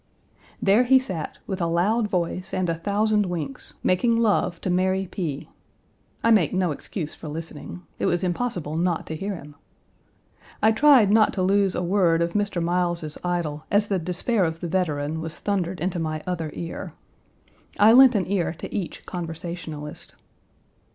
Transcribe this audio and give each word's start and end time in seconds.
There 0.59 0.83
he 0.85 0.97
sat, 0.97 1.37
with 1.45 1.61
a 1.61 1.67
loud 1.67 2.07
voice 2.07 2.55
and 2.55 2.71
a 2.71 2.73
thousand 2.73 3.27
winks, 3.27 3.75
making 3.83 4.15
love 4.17 4.59
to 4.61 4.71
Mary 4.71 5.05
P. 5.11 5.47
I 6.23 6.31
make 6.31 6.55
no 6.55 6.71
excuse 6.71 7.13
for 7.13 7.27
listening. 7.27 7.83
It 7.99 8.07
was 8.07 8.23
impossible 8.23 8.77
not 8.77 9.05
to 9.05 9.15
hear 9.15 9.35
him. 9.35 9.53
I 10.59 10.71
tried 10.71 11.11
not 11.11 11.33
to 11.33 11.43
lose 11.43 11.75
a 11.75 11.83
word 11.83 12.23
of 12.23 12.33
Mr. 12.33 12.59
Miles's 12.63 13.19
idyl 13.23 13.65
as 13.69 13.89
the 13.89 13.99
despair 13.99 14.43
of 14.43 14.59
the 14.59 14.67
veteran 14.67 15.21
was 15.21 15.37
thundered 15.37 15.79
into 15.79 15.99
my 15.99 16.23
other 16.25 16.49
ear. 16.55 16.93
I 17.79 17.93
lent 17.93 18.15
an 18.15 18.25
ear 18.25 18.53
to 18.53 18.73
each 18.73 19.05
conversationalist. 19.05 20.15